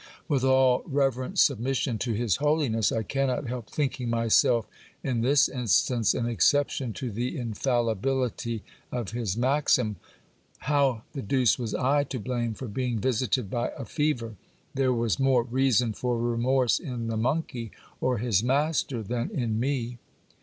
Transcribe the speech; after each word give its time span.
With 0.27 0.43
all 0.43 0.81
reverent 0.87 1.37
submission 1.37 1.99
to 1.99 2.13
his 2.13 2.37
holi 2.37 2.69
ness, 2.69 2.91
I 2.91 3.03
cannot 3.03 3.45
help 3.45 3.69
thinking 3.69 4.09
myself 4.09 4.65
in 5.03 5.21
this 5.21 5.47
instance 5.47 6.15
an 6.15 6.25
exception 6.25 6.91
to 6.93 7.11
the 7.11 7.37
infalli 7.37 7.93
274 8.01 8.01
GIL 8.01 8.15
BLAS. 8.17 8.41
bility 8.41 8.61
of 8.91 9.11
his 9.11 9.37
maxim. 9.37 9.95
How 10.61 11.03
the 11.13 11.21
deuce 11.21 11.59
was 11.59 11.75
I 11.75 12.03
to 12.05 12.19
blame 12.19 12.55
for 12.55 12.67
being 12.67 12.97
visited 12.97 13.51
by 13.51 13.69
a 13.77 13.85
fever? 13.85 14.37
There 14.73 14.91
was 14.91 15.19
more 15.19 15.43
reason 15.43 15.93
for 15.93 16.17
remorse 16.17 16.79
in 16.79 17.05
the 17.05 17.15
monkey 17.15 17.69
or 17.99 18.17
his 18.17 18.43
master 18.43 19.03
than 19.03 19.29
in 19.29 19.59
me. 19.59 19.99